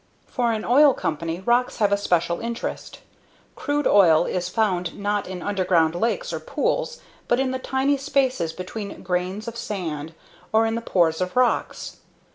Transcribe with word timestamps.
For 0.25 0.51
an 0.51 0.65
oil 0.65 0.95
company, 0.95 1.41
rocks 1.41 1.77
have 1.77 1.91
a 1.91 1.95
special 1.95 2.39
interest. 2.39 3.01
Crude 3.55 3.85
oil 3.85 4.25
is 4.25 4.49
found 4.49 4.97
not 4.97 5.27
in 5.27 5.43
underground 5.43 5.93
lakes 5.93 6.33
or 6.33 6.39
pools 6.39 6.99
but 7.27 7.39
in 7.39 7.51
the 7.51 7.59
tiny 7.59 7.97
spaces 7.97 8.51
between 8.51 9.03
grains 9.03 9.47
of 9.47 9.55
sand 9.55 10.15
or 10.51 10.65
in 10.65 10.73
the 10.73 10.81
pores 10.81 11.21
of 11.21 11.35
rocks. 11.35 11.97